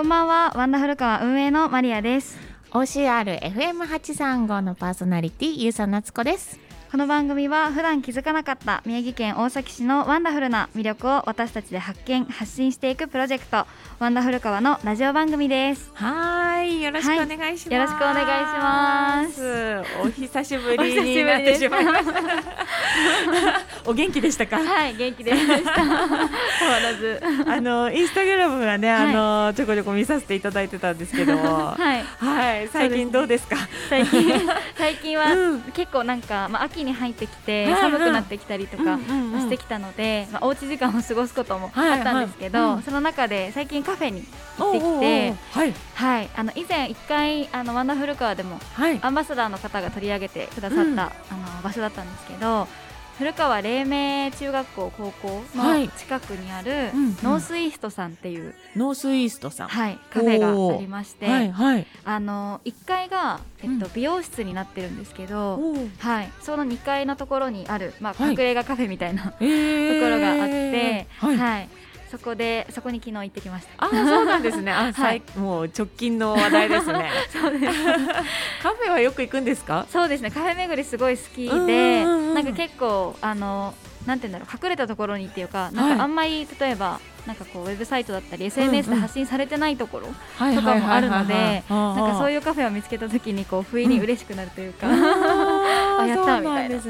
[0.00, 2.38] こんばんはワンダフル川運営のマリアです。
[2.70, 6.58] OCRFM835 のパーソナリティゆうさなつこです。
[6.90, 13.64] この番組は普段気づかなかった宮城県大崎市のワンダフルな魅力を私たちで発見発信していくプロジェクト
[14.00, 15.88] ワンダフル川のラジオ番組です。
[15.94, 19.84] はいよろしくお願いします、はい、よろしくお願いします。
[20.02, 22.12] お久しぶりになってしまいました。
[23.86, 24.58] お元気でしたか？
[24.58, 25.72] はい元気でした。
[25.72, 26.00] 変わ
[26.80, 27.22] らず。
[27.46, 31.36] あのインスタグラムはね、あの、はい、ちょこちょこ見させていただいてたんですけど。
[31.36, 33.56] もはい、はい、最近どうですか？
[33.88, 34.32] 最近
[34.76, 44.24] 最近は、うん、結構なんかまあ秋に入ってきて寒くなってきたりとかしてきたので、まあ、おうち時間を過ごすこともあったんですけど、その中で最近カフェに
[44.58, 45.34] 行ってきて
[45.94, 48.58] はい、あの以前一回あのワンダフルカーでも
[49.02, 52.66] アンバサダーの方が取り上げてくださった、あの場所だったんですけど
[53.20, 56.90] 古川黎明中学校高校の近くにある
[57.22, 65.60] ノースイーストさんっていう、ノースイーストさん、はい、カフェがありまして、はいはい、あの1階が、えっと、美容室になってるんですけど、
[65.98, 71.68] はい、その2階のところにある、まあ、隠れ家カフェみたいな、ところがあって、はい
[72.10, 73.84] そこでそこに昨日行ってきました。
[73.84, 74.72] あ、そうなんですね。
[74.72, 77.10] あ、 はい、もう直近の話題ですね。
[77.32, 77.84] そうです。
[78.62, 79.86] カフェはよく行くんですか？
[79.90, 80.30] そうですね。
[80.30, 83.74] カフェ巡りすごい好きで、なんか結構あの
[84.06, 94.86] なんて言うんだろう隠れたところにっていうか、なんかあんまり例えばなんかこうウェブサイトだったり SNS で発信されてないところとかもあるのでなんかそういうカフェを見つけた時にこう不意に嬉しくなるというか、
[95.70, 96.80] あやったみたいな。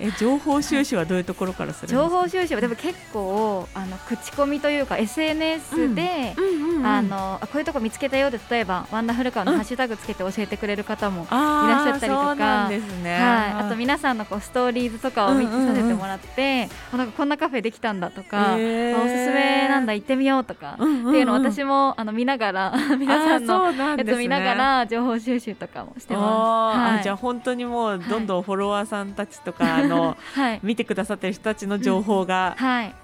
[0.00, 6.34] え情報収集はどういうところからする情報収集はでも結構あの口コミというか SNS で、
[6.84, 12.80] あのこういうとこ見つけたようで例えばワンダフルカーのハッシュタグつけて教えてくれる方もいらっしゃったりとか、ね、
[13.14, 26.78] はい、あと皆さんのこうストーリーズとかを見てさせてもらって、あなんかこんなカフェできたんだとか、えー、おすすめなんだ行ってみようとか、っていうのを私もあの見ながら皆さんのやつ見ながら情報収集とかもしてます。
[26.78, 32.94] はい、じゃあ本当にもうどんどんフォロワーさんたちとか、あの、はい、見てくださってる人たちの情報が、はい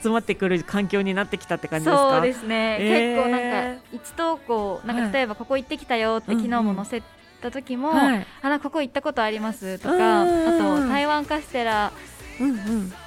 [0.00, 2.10] 集まってくる環境になってきたって感じですか？
[2.10, 7.02] そうですね、えー、結構なんか一投稿なんか例えばここ行ってきたよって昨日も載せ
[7.40, 11.92] た時も、はい、あここ行ったことありますとかあと台湾カステラ
[12.40, 12.50] うん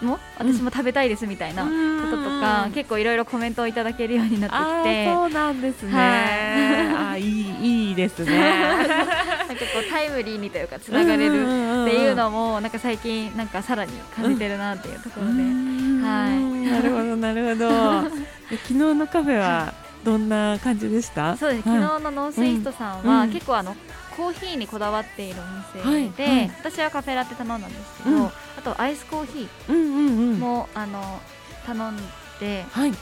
[0.02, 1.70] うん、も私も食べたいですみたいなこ
[2.16, 5.06] ととか、結構いろいろコメントをいただけるようになってきて。
[5.14, 8.40] そうなんですね、はい、あいいいいですね。
[8.78, 11.44] なんかこうタイムリーにというかつながれる
[11.90, 16.70] いうのもなんか最近なんかさらに感じてるなっていうところで、はい。
[16.70, 18.10] なるほどなるほど。
[18.50, 19.74] 昨日のカフェは
[20.04, 21.36] どんな感じでした？
[21.36, 23.76] そうです、昨日のノースイーストさんは、結構あの
[24.16, 26.38] コーヒーにこだわっているお店で、はい。
[26.38, 28.32] はい、私はカフェラテ頼んだんですけど、うん、あ
[28.64, 31.20] とアイスコーヒーも、あの
[31.66, 31.98] 頼ん
[32.40, 32.94] で、はい、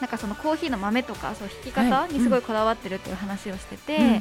[0.00, 4.20] なんかそのコーヒーの豆とかそう引き方にすごいこだわってるっていう話をしてて、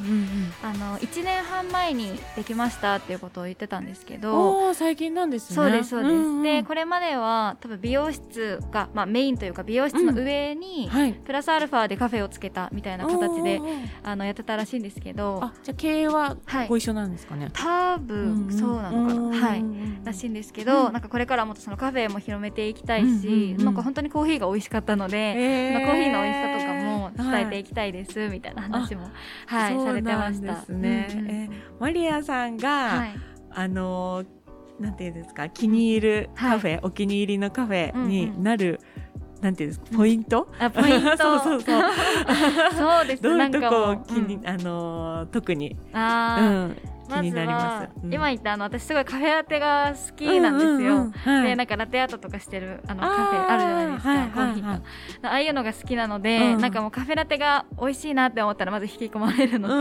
[0.63, 5.55] あの1年半前にできましたっていうことを言ってたんですけど最近なんですね。
[5.55, 10.89] そうですそうです、うんうん、でこれまでは多分美容室が、まあ、メインというか美容室の上に、
[11.25, 13.59] プラスアルファでカフェをつけたみたいな形で
[14.03, 16.37] あのやってたらしいんですけどあじゃあ経営は
[16.67, 19.63] ご一緒なんですかね、はい、多分そうなのかな、はい。
[20.03, 29.09] らしいんですけど、なんかこれからもっとそのカフェも広めていきたいし、なんか本当にコーヒーが美味しかったので、えーまあ、コーヒーの美味しさとかも伝えていきたいです、みたいな話も、
[29.47, 30.73] はい、されてました。
[30.73, 31.29] ね、うん。
[31.29, 31.49] え
[31.79, 33.15] マリアさんが、はい、
[33.51, 34.23] あの
[34.79, 41.15] なんていうんですか気に入るカフェ、はい、お気に入りのカフェになる、うんうん、なんていうんですかポイント、あポイント。
[41.17, 41.81] そうそうそう。
[42.77, 45.77] そうですどういうとこ気に、うん、あの特に。
[45.93, 46.77] あ、うん、
[47.07, 54.79] 気になります、うん、今言ったあの私すごいカフェラテが好きなんですよ、うんうんうんはい、でなんかラテアートとかしてるあのカフェあるじゃないですか、はいはいはい、コーヒー
[55.21, 55.27] と。
[55.27, 59.73] ああいうのが好きなので、うん、なんかもうカフェラテが美味しいなって思ったらまず引き込まれるのと、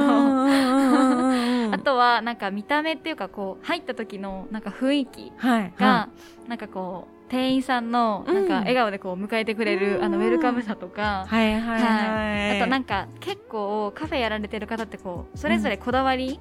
[1.74, 6.08] あとはなんか見た目っていうかこう入った時のなんか雰囲気が、はいは
[6.46, 16.38] い、なんかこう店員さんのなんか笑顔でこう迎えてくれる、あのウェルカムさとか、はいはいはい、あとなんか結構カフェやられてる方ってこうそれぞれこだわり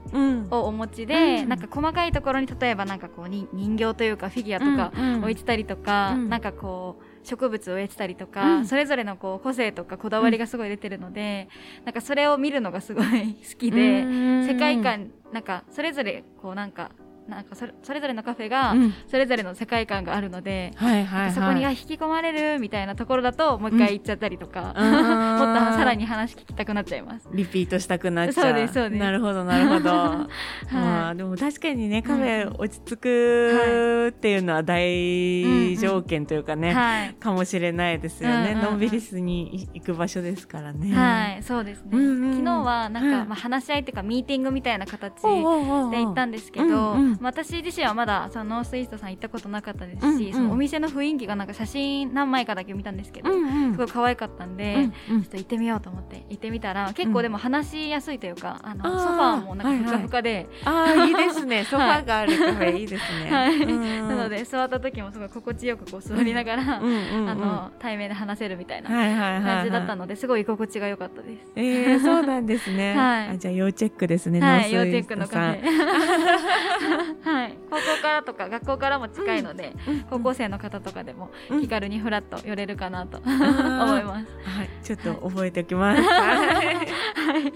[0.51, 11.47] をお持ちで、なんか細かいところに例えばなんかこうに人形というかフィギュアとか置いてたりとか、なんかこう植物を植えてたりとか、うん、それぞれのこう個性とかこだわりがすごい出てるので、
[11.79, 16.91] うん、なんかそれを見るのがすごい好きで世界観なんかそれぞれこうなんか
[17.27, 18.75] なんかそれそれぞれのカフェが
[19.07, 27.29] それぞれの世界観があるので、はいはいはい、そこに引き込まれるみたいなところだともう一回行っちゃったりとか、うん、 もっとさらに話聞きたくなっちゃいます。
[27.31, 28.45] リピートしたくなっちゃう。
[28.45, 28.99] そうですそうです。
[28.99, 30.27] なるほどなるほど、 は
[30.71, 40.93] い、まあでも確かにねカフェ落ち着くっていうのは大条件というかね、はい、かもしれないですよね、のんびりすに行く場所ですからね。
[40.93, 61.63] はいそうですね、うんうん、昨日はなんか、まあ、話し合いっていうかミーティングみたいな形で行ったんですけど、私自身はまだそのノースイーストさん行ったことなかったですし、うんうん、そのお店の雰囲気がなんか写真何枚かだけ見たんですけど、うんうん、すごい可愛かったんで、うんうん、ちょっと行ってみようと思って行ってみたら結構でも話しやすいというか、あのソファーもなんかふかふかで、はいはい、 あいいですね。
[61.65, 71.51] ソファーがあるカフェいいですね、はい、なので座った時もすごい心地よくこう座りながら、うんうんうん、あの対面で話せるみたいな感じだったのですごい居心地が良かったです。
[71.55, 72.93] えー、そうなんですね。
[72.97, 74.39] はい、あじゃあ要チェックですね。
[74.39, 75.63] はい、要チェックのカフェ。
[77.23, 84.27] はい、高校からとか学校からも近いので、うん、高校生の方とかでも気軽にフラッと寄れるかなと、 思います。
[84.43, 86.01] はい、ちょっと覚えておきます。
[86.03, 87.53] はい。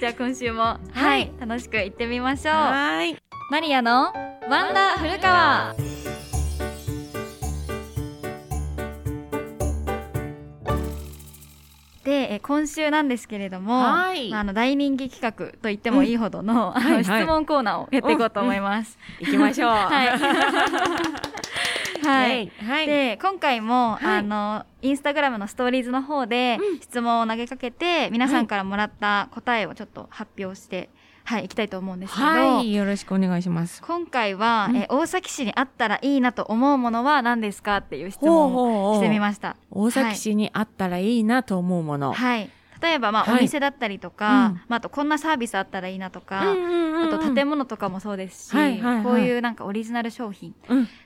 [0.00, 2.54] じゃあ今週もはい、楽しく行ってみましょう。
[2.54, 3.16] はい。
[3.50, 4.12] マリアの
[4.48, 5.74] ワンダ古川。
[12.04, 18.98] で、え今週なんですけれども、はい、まあ、あの大人気企画と言ってもいいほどのうん、あの、質問コーナーをやっていこうと思います。
[19.20, 19.70] うん、行きましょう。
[19.70, 20.08] はい。
[22.04, 30.90] はい、はい、で今回も、はい、あのインスタグラムのストーリーズの方で質問を投げかけて、皆さんからもらった答えをちょっと発表して
[31.24, 33.82] はい、行きたいと思うんですけど、はい、よろしくお願いします。
[33.82, 39.56] 今回は、うん、え大崎市にあったらいいなと思うものは何ですかっていう質問をしてみました。
[39.70, 42.12] 大崎市にあったらいいなと思うもの。
[42.12, 42.50] はい。
[42.82, 50.54] 例えば、まあ、お店だったりとか、はい、まあ、あとこんなサービスあったらいいなとか、うんうんうん、あと建物とかもそうですし、はいはいはい、こういうなんかオリジナル商品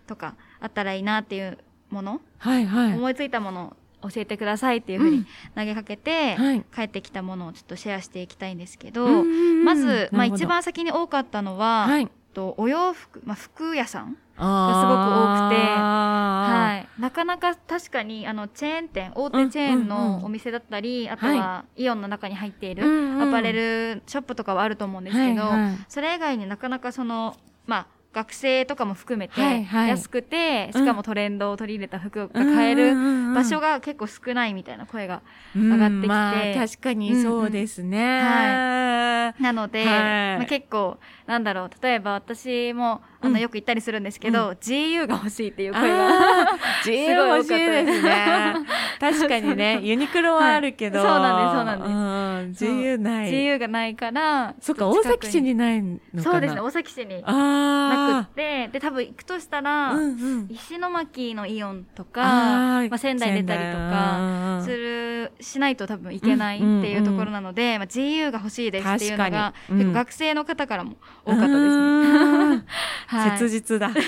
[0.08, 1.58] とかあったらいいなっていう
[1.90, 9.24] もの、はいはい、思いついたもの教えてくださいっていうふうに投げかけて、うんはい、帰ってきたものをちょっとシェアしていきたいんですけど、
[9.64, 12.08] まず、まあ、一番先に多かったのは、はい、
[12.38, 22.84] とお洋服、まあ、服屋さんがすごく多くて、はい、なかなか確かにあのチェーン店大手チェーンのお店だったり、うんうんうん、あとはイオンの中に入っている
[23.20, 27.36] アパレルショップとかはあると思うんですけど、はいはい、それ以外になかなかその
[27.66, 27.86] まあ
[28.18, 32.94] 学生とかも含めて安くて、しかもトレンドを取り入れた服が買える
[33.32, 35.22] 場所が結構少ないみたいな声が
[35.54, 46.46] 上がってきて、まあ、確かにそうですね、はい、なので、はい、まあ、結構なんだろう例えば私もあのよく言ったりするんですけど、うん、GU が欲しいっていう声が
[46.84, 48.54] GU 欲しいですね。
[49.00, 53.30] 確かにね ユニクロはあるけど、はい、そうなんですそうなんです、うん、GU ない。
[53.30, 72.64] GU がないからそっか大崎市にないのそうですね大崎市になくってで多分行くとしたら、うんうん、石巻のイオンとかまあ、仙台出たりとかするしないと多分行けないっていうところなので、うんうん、まあ、GU が欲しいですっていうのが、結構学生の方からも多かったですね。
[73.08, 73.88] はい、切実だ。
[73.88, 74.00] そう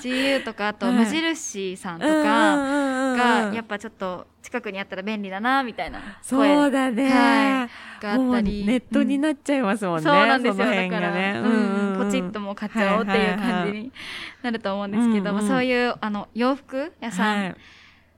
[0.00, 7.68] GU とかあと無印さんとかがやっぱちょっと近くにあったら便利だなみたいなそうだね、は
[8.00, 8.64] い、があったり。
[8.64, 11.48] ネットになっちゃいますもんね、そうなんですよ、だから、ね、う
[12.00, 13.92] んポチッとも買っちゃおうっていう感じに
[14.42, 17.56] なると思うんですけど、まあ、そういうあの洋服屋さん、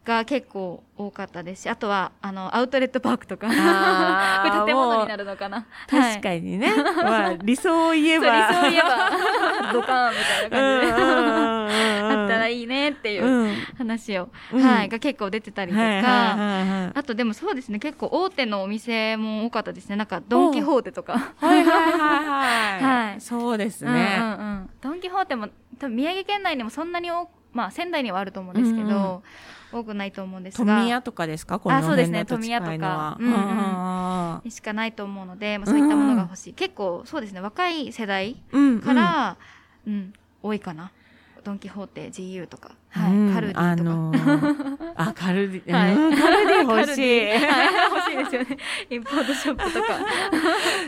[0.05, 3.49] が結構多かったですしあとはあのアウトレットパークとか
[4.67, 5.67] 建物になるのかな。
[5.89, 8.27] 確かにね、はい、まあ理想を言えば。
[8.49, 11.85] 理想を言えば ドカーンみたいな感じで。
[12.05, 19.97] あったらいいねっていう話を、うん、はい、が結構出てたりとか、あとでもそうですね結構大手のお店も多かったですね。
[19.97, 21.33] なんかドン・キホーテとか。
[21.41, 24.33] はいはいはいはい、はい、そうですね、うんうんう
[24.65, 27.11] ん、ドン・キホーテも多分宮城県内にもそんなに
[27.53, 29.23] まあ仙台にはあると思うんですけど、うんうん
[29.75, 30.77] 多くないと思うんですが。
[30.77, 31.59] 富谷とかですか？
[31.59, 32.25] このあそうですね。
[32.25, 37.41] 富谷とか、うんうん、しかないと思うので、まあ、そういったものが欲しい、結構そうですね。
[37.41, 38.35] 若い世代
[38.85, 39.37] から、
[39.87, 40.13] うん、うん、
[40.43, 40.93] 多いかな。
[41.43, 48.57] ドン・キホーテ GU とか、はい、カルディとか、あのー、 あカルディ、はい、カルディ欲しい、はい、欲しいですよね。
[48.89, 49.99] インポートショップとか。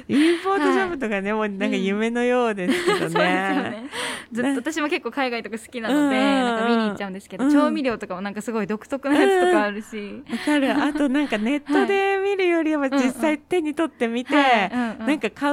[0.08, 3.16] インポートショップとかね、もうなんか夢のようですけどね、うん、
[3.72, 3.90] ね。
[4.32, 10.22] ずっと私も結構海外とか好きなので、なんか見に行っちゃうんですけど、調味料とかもなんかすごい独特なやつとかあるし。
[10.30, 10.72] わ、かる。
[10.72, 15.52] あとなんかネットで見るよりは実際手に取ってみて、なんか買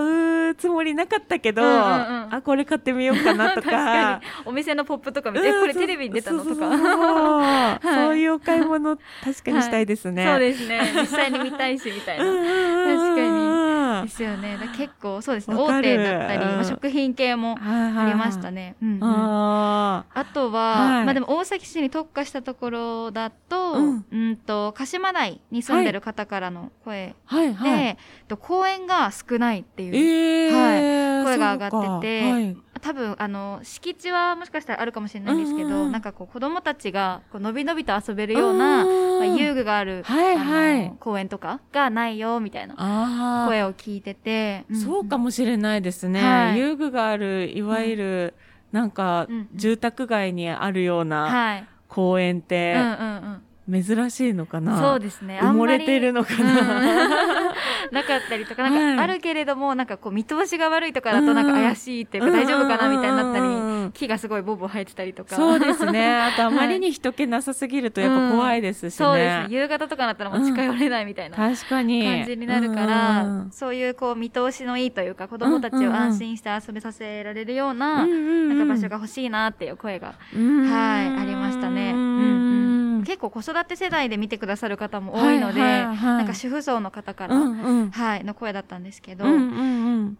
[0.50, 4.22] うつもりなかったけど、あこれ買ってみようかなとか。
[4.46, 7.80] お店のポップとか見て、これテレビに出たのとか。
[7.82, 10.82] そういうお買い物確かにしたいですね、そうですね。
[10.96, 12.26] 実際に見たいしみたいな。
[12.26, 14.04] 確かに。
[14.04, 14.58] ですよね。
[14.76, 15.56] 結構そうですね。
[15.56, 18.76] 大手だったり、まあ、食品系もありましたね。
[18.82, 27.98] うんうん、あとは、はい、まあでも大崎市に特化したところだと、うん、うんと鹿島台に住んでる方からの声で、
[28.40, 48.34] 公園が少ないっていう、えー、はい、声が上がってて、はい、多分あの敷地はもしかしたらあるかもしれないんですけど、うんうん、なんかこう子供たちがこうのびのびと遊べるような、まあ、遊具がある、はいはい、公園とかがないよみたいな声を聞いてて、うんうん、そうかもしれないですね、はい、遊具があるいわゆる、
[48.74, 52.92] なんか住宅街にあるような公園って、うんうんう
[53.36, 54.78] ん珍しいのかな？
[54.78, 55.40] そうですね。
[55.42, 57.54] 埋もれてるのかな、うん。
[57.92, 63.40] なかったりとかなんかあるけれども、なんかこう見通しが悪いとかだとなんか怪しいっていうか大丈夫かなみたいになった
[63.88, 65.36] り木がすごいボボ生えてたりとか。
[65.36, 66.14] そうですね。
[66.14, 71.94] あとあまりに人気なさすぎるとやっぱ怖いですしね、そうです夕方とかだったらもう近寄れないみたいな感じ
[72.36, 81.92] になるから、そういうこう見通しのいいというか子供たちを安心して遊びさせられるような,、なんか場所が欲しいなっていう声が、はいありましたね。
[81.94, 82.63] うんうん
[83.06, 89.26] 結構子育て世代で見てくださる方も多いので、なんか主婦層の方から、うんうん、はい、の声だったんですけど、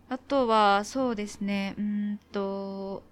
[0.10, 3.04] あとはそうですねうんと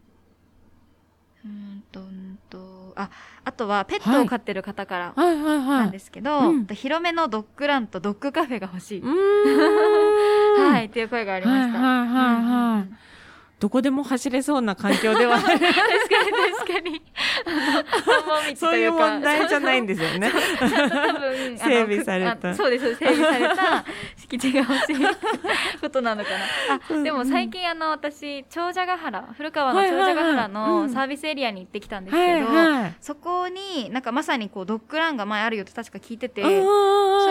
[1.43, 3.09] うんとうんとあ
[3.43, 9.03] あとはペットを飼ってる方からなんですけど、広めのドッグランとドッグカフェが欲しい。
[10.61, 11.79] はいっていう声がありました。
[11.79, 13.10] はいはいはいはい
[13.61, 15.37] どこでも走れそうな環境では。
[15.39, 17.01] 確かに確かに。
[18.57, 20.31] そういう問題じゃないんですよね。
[21.61, 22.55] 整備された。
[22.55, 23.85] そうです整備された
[24.17, 24.95] 敷地が欲しい
[25.79, 26.97] ことなのかな。
[26.97, 32.47] あでも最近あの私長者ヶ原古川の長者ヶ原のサービスエリアに行ってきたんですけど、
[32.99, 36.47] そこになんかまさにこうドッグランが前あるよって確か聞いててそ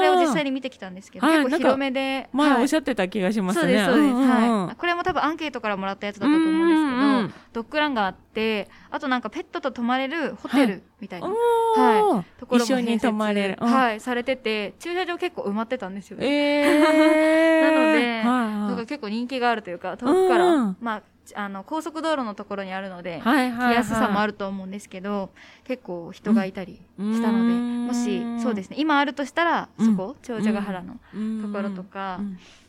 [0.00, 4.76] れを実際に見てきたんですけど、結構広めで前おっしゃってた気がしますね、そうですそうです、はい。
[4.76, 16.18] これも多分アンケートからもらったやつだったと思うんですけど、うんうん、ドッグランがあってあとなんかペットと泊まれるホテルみたいな、はい、ところも一緒に泊まれる、はい、されてて駐車場結構埋まってたんですよ。
[16.18, 21.02] ね、えー、 なので、なんか結構人気があるというか遠くから、まあ
[21.34, 25.30] あの高速道路のところにあるので、はいはいはい、来やすさもあると思うんですけど
[25.64, 30.94] 結構人がいたりしたので、もしそうですね今あるとしたらそこ、長者ヶ原の
[31.42, 32.20] ところとか、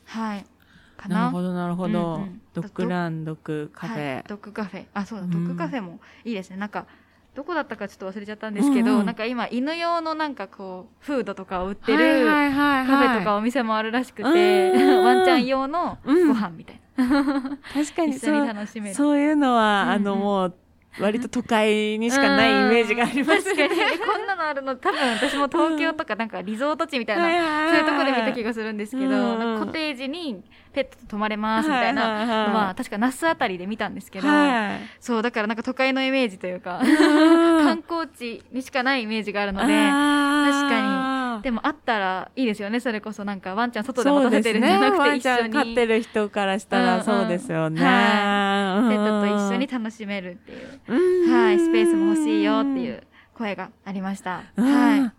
[0.05, 0.45] はい
[1.01, 1.15] かな。
[1.15, 2.15] なるほど、なるほど。
[2.15, 4.85] うんうん、ドッグラン、ドッグカフェ、はい、ドッグカフェ。
[4.93, 6.57] あ、そうだ、ドッグカフェもいいですね。
[6.57, 6.85] なんか、
[7.33, 20.55] どこだったかちょっと忘れちゃったんですけど、うんうん、なんか今犬用のなんかこうフードとかを売ってるカフェとかお店もあるらしくて、 ワンちゃん用のご飯みたいな、うん、確かにそうそういうのは、うんうん、あのもう
[20.99, 23.69] 割と都会にしかないイメージがあります確かに。
[23.99, 24.75] こんなのあるの？
[24.75, 30.43] 多分私も東京とかなんかリゾート地みたいな、そういうところで見た気がするんですけど、コテージに
[30.73, 34.27] ペットと泊まれますみたいなのは確か那須あたりで見たんですけど、
[34.99, 36.79] そうだからなんか都会のイメージというか
[37.63, 41.10] 観光地にしかないイメージがあるので確かに
[41.41, 51.33] でもあったらいいですよねそれこそなんかワンちゃん外で待たせてるんじゃなくて一緒に、飼ってる人からしたらそうですよね、はい、ペットと一緒に楽しめるっていう。
[51.33, 53.03] はい、スペースも欲しいよっていう
[53.41, 54.43] 声がありました。
[54.55, 55.11] は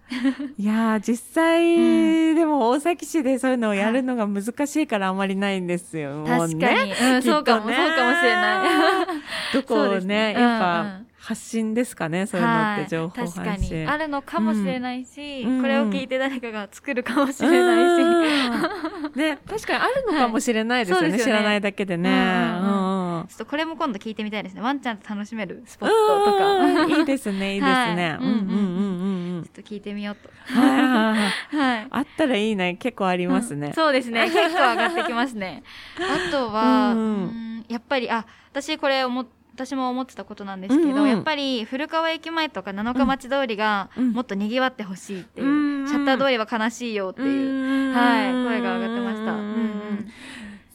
[0.59, 0.63] い。
[0.63, 6.25] いや実際、うん、でも大崎市でそういうのをやるのが難しいからあんまりないんですよ。
[6.27, 9.53] 確かに、ねうん、 そうかも、そうかもしれない。
[9.55, 13.87] どこをね、やっぱ、発信ですかねそういうのって情報発信、はい、確かに。
[13.87, 21.03] あるのかもしれないし、うん、これを聞いて誰かが作るかもしれないし、うん、ね確かにあるのかもしれないですよね。
[21.03, 21.25] はい、よね。
[21.25, 22.92] 知らないだけでね、うん
[23.29, 24.61] ちょっとこれも今度聞いてみたいですね。
[24.61, 26.99] ワンちゃんと楽しめるスポットとか。
[26.99, 29.07] いいですね いいですね、はい、うんうんうん。
[29.37, 30.31] うんちょっと聞いてみようと。
[30.55, 32.75] はいあったらいいね。
[32.75, 34.25] 結構ありますね、そうですね。
[34.25, 35.63] 結構上がってきますね。
[35.99, 39.25] あとは、うんやっぱりあ私これ思
[39.55, 49.33] 私も思ってたことなんですけど、うんうん、やっぱり古川駅前とか七日町通りがもっと賑わってほしいっていう、うん、シャッター通りは悲しいよっていう、うん、はい、声が上がってました。
[49.33, 50.11] うんうん、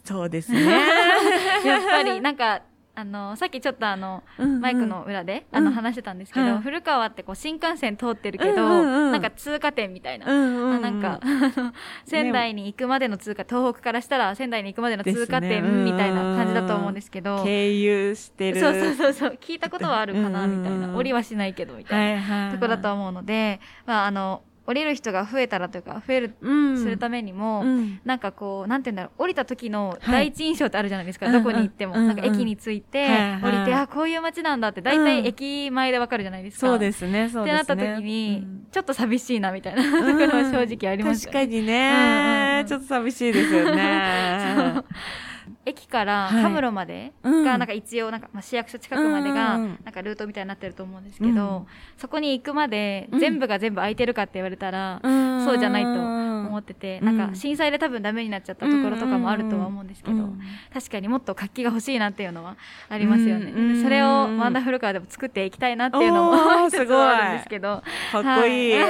[0.08, 0.62] そうですね。
[1.66, 2.62] やっぱりなんか
[2.96, 11.20] あのさっきちょっとあの、うんうん、マイクの裏で、あの話してたんですけど、うん、古川ってこう新幹線通ってるけど、うんうんうん、なんか通過点みたいな、うんうんうん、なんか
[12.06, 18.60] 仙台に行くまでの通過東北からしたら仙台に行くまでの通過点みたいな感じだと思うんですけど、ね、経由してる。
[18.60, 19.38] そうそうそうそう。
[19.40, 26.36] 聞いたことはあるかなみたいな、降りはしないけどみたいな、はいはいはい、とこだと思うので、まああの降りる人が増えたらというか増える、
[26.77, 32.00] するためにも、うん、なんかこうなんて言うんだろう降りた時の第一印象ってあるじゃないですか、はい、どこに行っても、うん。
[32.01, 33.07] うん、なんか駅に着いて、
[33.41, 37.62] 降りてあこういう街なんだって大体駅前でわかるじゃないですか、そうですねそうですね。
[37.62, 44.83] ってなった時に、ちょっと寂しいなみたいなところは正直あります、ね、確かにね、ちょっと寂しいですよね
[45.66, 51.66] 駅からカムロまでが、なんか一応なんか、まあ、市役所近くまでが、なんかルートみたいになってると思うんですけど、
[51.98, 60.30] そこに行くまで全部が全部空いてるかって言われたら、そうじゃないと思ってて、なんか震災で多分ダメになっちゃったところとかもあるとは思うんですけど、
[60.74, 62.58] 確かにもっと活気が欲しいなっていうのは
[62.89, 63.82] ありますよね。
[63.82, 66.98] それをワンダフルカーでも作っていきたいなっていうのも すごい。
[66.98, 67.82] あるんですけど。
[68.12, 68.74] かっこいい。
[68.77, 68.89] 今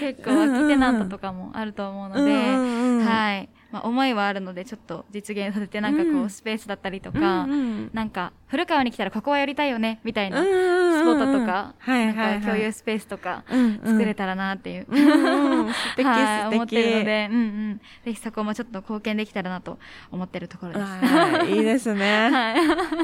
[0.00, 2.32] 結構空きテナントとかもあると思うので、
[3.04, 3.48] はい。
[3.72, 10.44] まあ、思いはあるのでちょっと実現させてなんかこう、うん、スペースだったりとか、うんうん、なんか古川に来たらここはやりたいよねみたいなス
[11.04, 13.44] ポットとか,、なんか共有スペースとか
[13.82, 14.86] 作れたらなっていう、
[16.04, 19.78] はい、思ってるので、うんうん、ぜひそこもちょっと貢献できたらなと
[20.10, 20.80] 思ってるところで
[21.46, 21.50] す。
[21.50, 22.28] いいですね。
[22.30, 22.52] は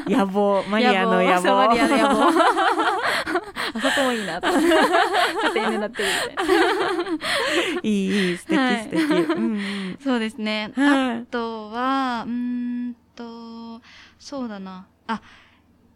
[0.07, 1.75] い、野望マリアの野望。
[1.75, 2.29] 野望。
[3.75, 4.49] あそこもいいなと。
[4.49, 6.43] ちょっと夢なってるみた
[7.83, 7.91] い。
[7.91, 9.33] いいいい素敵素敵。
[9.33, 10.58] うん、そうですね。
[10.65, 13.81] あとはうんと
[14.19, 14.87] そうだな。
[15.07, 15.21] あ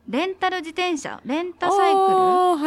[0.08, 1.20] レンタル自転車。
[1.24, 2.58] レンタサイクルを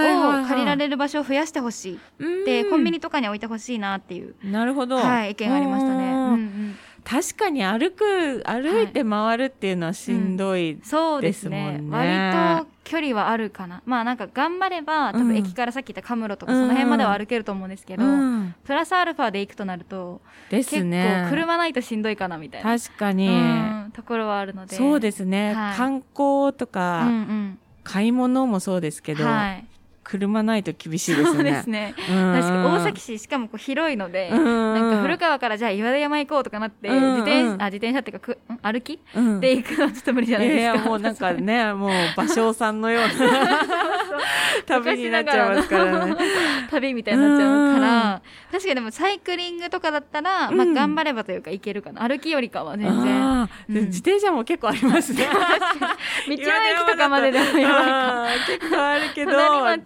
[0.47, 2.45] 借りられる場所を増やしてほしい。
[2.45, 4.35] でコンビニとかに置いてほしいなっていう。
[4.43, 6.11] なるほど、はい、意見がありましたね。
[6.11, 6.75] うんうん
[7.05, 11.19] 確かに歩く歩いて回るっていうのはしんどいですもん。
[11.19, 11.19] ね。
[11.19, 11.81] はいうん、そうですね。
[11.89, 13.83] 割と距離はあるかな。
[13.85, 20.19] まあなんか頑張れば多分駅からさっき言ったカムロとかその辺までは歩けると思うんですけど、うん、プラスアルファで行くとなると
[20.49, 21.03] ですね。
[21.03, 24.75] 結構車ないとしんどいかなみたいな確かに、うん、ところはあるので。
[24.75, 29.65] そうですね、はい、観光とか、うんうん、買い物もそうですけど、はい
[30.05, 31.33] 車ないと厳しいですね。
[31.33, 31.95] そうですね。
[31.97, 38.99] 確かに大崎市しかもこう広いので、なんか古川からじゃあ岩田山行こうとかなって、自転車、あ、自転車っていうかく、歩き、
[39.41, 40.75] で行くのはちょっと無理じゃないですか。
[40.75, 43.61] いやもうなんかね、もう芭蕉さんのような
[44.67, 46.15] 旅になっちゃいますからね。
[46.69, 48.21] 旅みたいになっちゃうから、
[48.51, 52.07] 確かにでもサイクリングとかだったら、まあ頑張ればというか行けるかな。
[52.07, 53.49] 歩きよりかは全然。
[53.67, 55.25] 自転車も結構ありますね。
[55.25, 56.39] 道の駅
[56.91, 57.45] とかまででも。
[57.45, 59.31] 結構あるけど。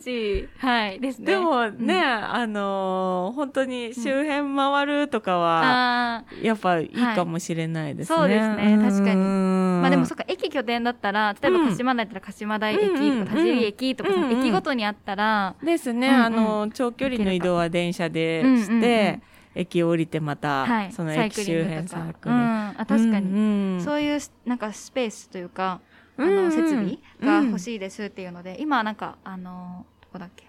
[0.10, 1.00] し、はい。
[1.00, 1.26] ですね。
[1.26, 8.18] でもね、うん、あのー、本当に周辺回るとかは、うん、やっぱいいかもしれないですね。
[8.18, 9.16] はい、そうですね、確かに。
[9.16, 15.56] まあでもそっか、駅拠点だったら、例えば鹿島台だったら鹿島台駅とか田尻駅とか、駅ごとにあったら。
[15.64, 19.22] ですね、あの、長距離の移動は電車でして、
[19.56, 25.82] 駅降りてまた、はい、その駅周辺サークル、うん、あ確かに、うんうん、そういうなんかスペースというか
[26.18, 30.46] あの設備が欲しいですっていうので、今なんかあのこだっけ？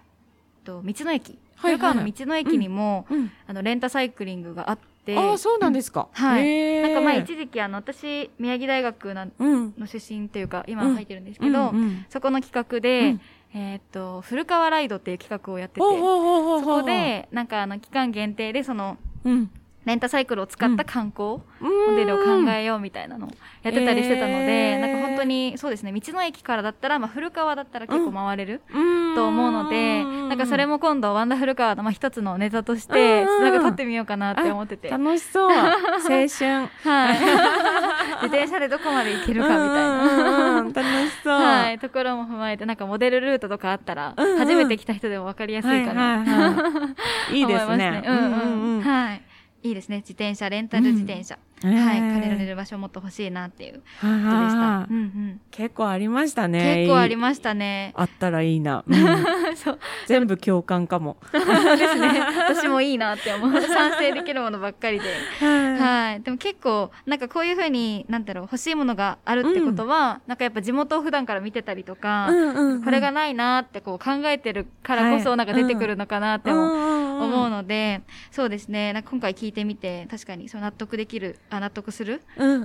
[0.63, 1.37] と道の駅。
[1.55, 5.17] 古川の道の駅にも、うん、あのレンタサイクリングがあって。
[5.17, 13.17] あそうなんですか、はい、なんかまあ一時期あの私宮城大学の,、の出身というか今入ってるんですけど、うんうん、そこの企画で、
[13.55, 15.87] えっ、と古川ライドっていう企画をやっててそ
[16.63, 18.97] こでなんかあの期間限定でその、
[19.85, 23.29] レンタサイクルを使った観光モデルを考えようみたいなのを
[23.63, 28.61] やってたりしてたので、なんか本当にそうですね道の駅からだったら、まあ、古川だったら結構回れる
[29.15, 34.89] と思うので、なんかそれも今度ワンダフル川の、まあ、一つのネタとしてなんか撮ってみようかなって思ってて。
[34.89, 35.49] 楽しそう。
[35.49, 36.67] 青春。
[36.83, 37.19] はい。
[38.21, 40.61] 自転車でどこまで行けるかみたいな。
[40.61, 46.23] 楽しそう、はい、ところも踏まえてなんかモデルルートとかあったら、初めて来た人でも分かりやすいかな、
[47.33, 48.03] いいですね。
[48.05, 49.21] うんうんうん、はい
[49.63, 49.97] いいですね。
[49.97, 56.85] 自転車レンタル自転車、うん、はい借りられる場所もっと欲しいなっていうことでした、うんうん、結構ありましたね。
[56.85, 57.93] 結構ありましたね。
[57.95, 59.79] あったらいいな、 うん、そう。
[60.07, 61.17] 全部共感かも。
[61.31, 62.21] ですね。
[62.49, 63.61] 私もいいなって思う。
[63.61, 65.05] 賛成できるものばっかりで。
[65.79, 66.21] はい。
[66.21, 78.93] でも結構なんかこういうふうになんだろう欲しいものがあるってことは、うん、なんかやっぱ地元を普段から見てたりとか、うんうんうん、これがないなってこう考えてるからこそなんか出てくるのかなっても思うので、そうですね。
[78.93, 82.21] なんか今回聞いてみて確かにそう納得できるあ納得する？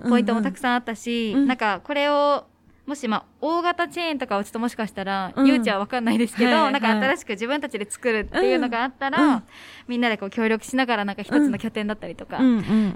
[0.09, 2.45] ポイントもたくさんあったし、うん、なんかこれを
[2.87, 9.43] もしまあ大型チェーンとかをちょっともしかしたら、うん、ゆうちゃんは分かんないですけど、はい、なんか新しく自分たちで作るっていうのがあったら、うん、
[9.89, 12.39] みんなでこう協力しながらなんか一つの拠点だったりとか、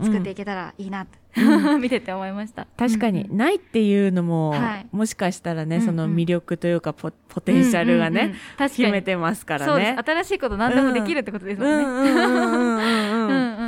[0.02, 1.18] 作っていけたらいいなと、
[1.78, 2.68] 見てて思いました。
[2.76, 9.96] 確かに、ないっていうのも、はい、もしかしたらね、その魅力というかポポテンシャルがね、決めてますからね。
[10.04, 13.60] 新しいこと何でもできるってことですもんね。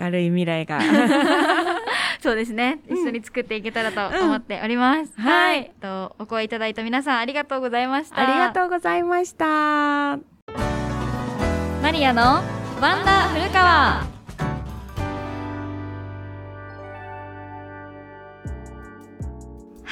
[0.00, 0.78] 明るい未来が
[2.22, 2.78] そうですね。
[2.88, 5.12] 一緒に作っていけたらと思っております。
[5.18, 5.72] うん、はい。
[5.80, 8.20] とお声いただいた皆さんありがとうございました。
[8.20, 10.18] ありがとうございました。
[11.82, 12.22] マリアの
[12.80, 14.11] ワンダ古川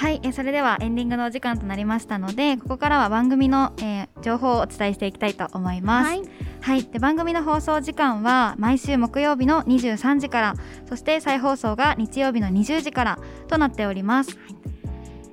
[0.00, 6.08] はい、えそれではエンディングのお時間となりましたのでここからは番組の、えー、情報をお伝えしていきたいと思います。
[6.08, 6.22] はい。
[6.62, 10.54] はい、で番組の放送時間は毎週木曜日の23時から
[10.88, 14.38] そして再放送が日曜日の20時からとなっております、はい、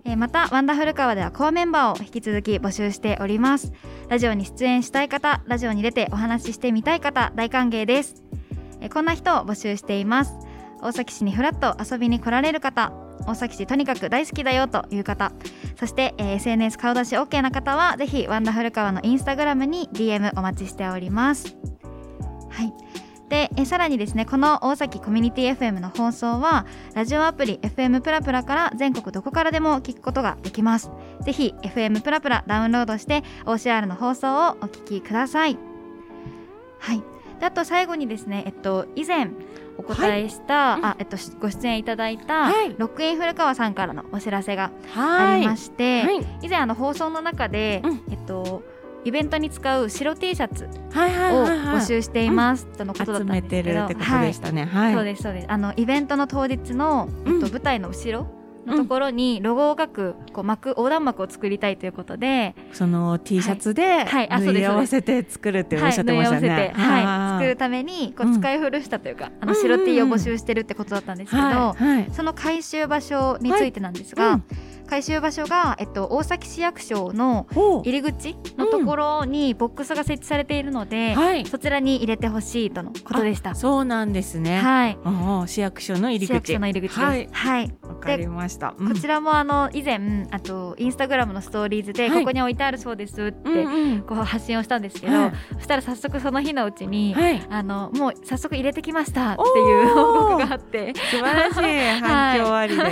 [0.03, 3.71] えー、またワンダフル川ではコアメンバーを引き続き募集しております。
[4.09, 8.21] ラジオに出演したい方ラジオに出てお話ししてみたい方大歓迎です、
[8.81, 10.33] えー、こんな人を募集しています。
[10.81, 15.31] 大崎市にフラッと遊びに来られる方大崎市とにかく大好きだよという方。
[15.79, 21.57] そして、えー、SNS 顔出し OK な方はぜひワンダフル川のインスタグラムに DM お待ちしております。
[22.49, 22.73] はい。
[23.29, 30.91] でえさらにですねこの大崎コミュニティ FM の放送はラジオアプリ FM プラプラから全国どこからでも聞くことができます。
[31.21, 35.57] ぜひ FM プラプラダウンロードして OCR の放送をお聞きください。
[36.79, 37.16] はい。
[37.39, 39.29] であと最後にですねえっと以前
[39.77, 48.63] お答えした、はい、あえっと、ご出演いただいた、はい、ロックイン古川さんからのお知らせがありまして、はい、以前あの放送の中で、うん、えっと
[49.05, 55.45] イベントに使う白 T シャツを募集していますとのことだったんですけど、はい、そうですそうです。
[55.49, 58.27] あのイベントの当日の、えっと、舞台の後ろ
[58.67, 66.73] のところにロゴを書くこう幕横断幕を作りたいということでその T シャツで縫い合わせて作るっておっしゃってましたね。
[66.75, 71.75] はい、はい、作るためにこう使い古したというか、あの白 T を募集してるってことだったんですけど、
[72.13, 74.39] その回収場所についてなんですが。
[74.87, 77.45] 回収場所が、えっと、大崎市役所の
[77.83, 83.53] 入り口のところにボックスが設置されているので、うんそちらに入れてほしいとのことでした。
[83.53, 84.59] そうなんですね。
[84.59, 84.97] はい。
[85.47, 86.29] 市役所の入り口。
[86.29, 86.99] 市役所の入り口です。
[86.99, 87.29] はい。
[87.31, 88.71] はい、わかりました。
[88.71, 93.65] こちらもあの以前あとインスタグラムのストーリーズで、ここに置いてあるそうですって、
[94.07, 100.93] こう発信をしたんですけど、はい、そしたら早速その日のうちに、はい、あのもう早速入れてきましたっていう報告があって。
[101.11, 101.99] 素晴らしい。
[102.01, 102.83] 反響ありで、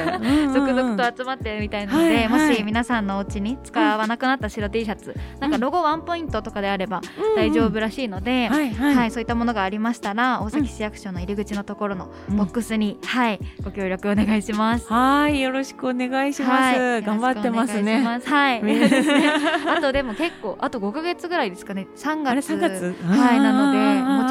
[0.54, 7.02] 続々と集まってるみたいなので、もし皆さんのお家に使わなくなった白 T シャツ、うん、なんかロゴワンポイントとかであれば
[7.36, 14.92] 大丈夫らしいので、はい、はい、そういったものがありましたら大崎市役所の入り口のところのボックスに、はいご協力お願いします。
[14.92, 17.02] はいよろしくお願いします。
[17.02, 18.02] 頑張ってますね。
[18.02, 18.62] はい。
[19.68, 21.88] あとでも結構あと5か月ぐらいですかね。
[21.96, 22.96] 3月 ,3 月？
[23.08, 24.25] はいなので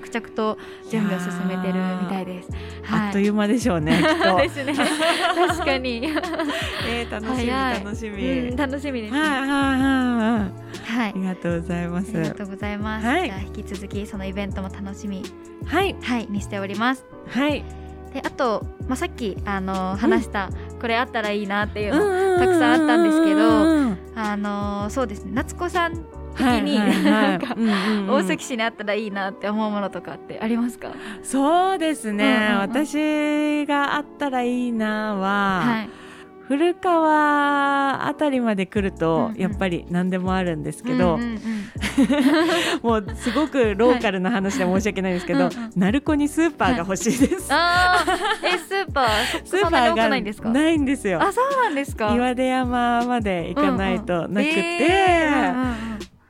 [0.00, 0.58] 着々と
[0.90, 2.48] 準備を進めてるみたいです。
[2.90, 3.96] あっという間でしょうね。
[4.02, 4.36] きっと。
[4.36, 4.74] ですね。
[5.34, 6.12] 確かに。
[6.88, 11.10] えー、楽しみ楽しみ、うん、楽しみです、ね、はいはいはいはい。
[11.10, 12.18] ありがとうございます。
[12.18, 15.22] ありがとうございます、はい、じゃあ引き続きそのイベントも楽しみ。
[15.66, 15.96] はい。
[16.02, 17.04] はいにしております。
[17.28, 17.64] はい。
[18.12, 23.40] であと、まあ、さっきあの話した、うん、これあったらいいなっていうのたくさんあったんですけど
[24.14, 25.32] あのそうですね。
[25.34, 27.56] 夏子さん的になんか
[28.08, 30.90] 大崎市にあったらいいなって思うものとかってありますか？
[31.22, 35.88] そうですね、私があったらいいなは、はい。
[36.48, 41.18] 古川あたりまで来ると、やっぱり何でもあるんですけど、
[42.84, 47.48] もうすごくローカルな話で申し訳ないですけど、鳴子にスーパーが欲しいです。
[47.50, 47.96] あ
[48.44, 49.06] えスーパー？
[49.44, 50.20] スーパーがない
[50.78, 51.20] んですよ。
[51.20, 52.14] あそうなんですか。
[52.14, 55.52] 岩出山まで行かないとなくて。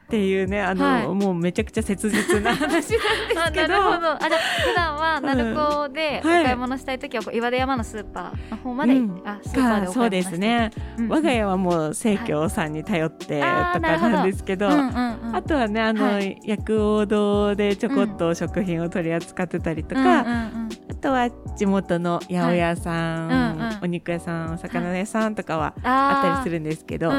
[0.07, 3.69] っていうねあの、はい、もうめちゃくちゃ切実な話なんですけど。
[3.75, 4.13] なるほど。
[4.13, 4.39] あじゃ
[4.69, 27.11] 普段は鳴子でお買い物したい時は、こう岩出山のスーパーの方まで、うん、あスーパーでおそうですね、うん、我が家はもう生協さんに頼ってとかなんですけど,、あとはねあの、はい、薬王堂でちょこっと食品を取り扱ってたりとか、あとは地元の八百屋さん、はい、お肉屋さんお魚屋さんとかはあったりするんですけど、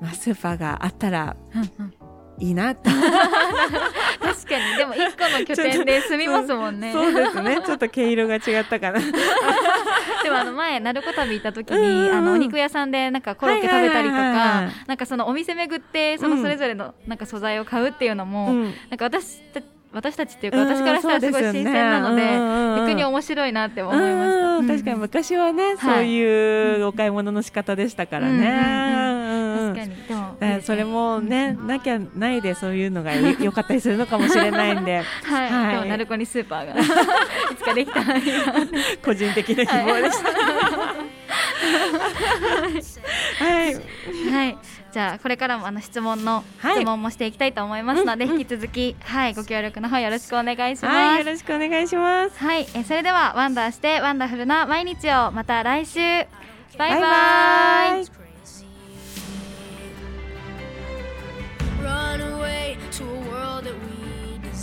[0.00, 1.36] まあ、スーパーがあったら
[2.40, 4.76] いいな 確かに。
[4.76, 6.92] でも一個の拠点で住みますもんね。
[6.92, 7.60] そうですね。
[7.64, 9.00] ちょっと毛色が違ったかな。
[10.22, 19.60] でもあの前鳴子旅行った時に、うんうん、あのお肉屋さんでなんかコロッケ食べたりとかなんかそのお店巡ってそのそれぞれのなんか素材を買うっていうのも、うん、なんか私た
[19.92, 22.22] 私たちっていうか私からしたらすごい新鮮なので,、
[22.90, 24.02] 逆に面白いなって思いま
[24.60, 29.17] した、確かに昔はね、そういうお買い物の仕方でしたからね、確
[29.78, 29.96] かに。
[30.06, 35.02] でもそれもね、なきゃないでそういうのが良 かったりするのかもしれないんで。
[35.24, 36.84] はい、でも鳴子にスーパーが い
[37.56, 38.00] つかできた
[39.04, 40.28] 個人的な希望でした、
[43.44, 43.74] はい、
[44.32, 44.58] はい。
[44.90, 52.38] じゃあこれからもあの質問の質問もしていきたいと思いますので、はい、引き続き、はい、ご協力の方よろしくお願いします、はい、よろしくお願いします。
[52.38, 52.66] はい。
[52.74, 56.00] えそれではワンダーしてワンダフルな毎日をまた来週。
[56.78, 58.27] バイバイ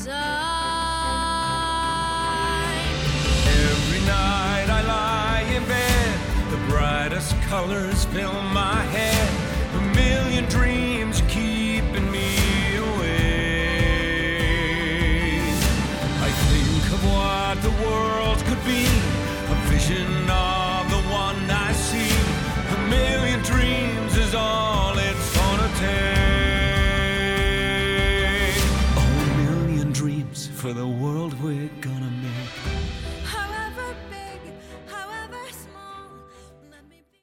[0.08, 0.14] Every
[4.06, 6.20] night I lie in bed,
[6.52, 8.55] the brightest colors fill my